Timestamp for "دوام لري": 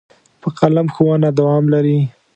1.37-1.99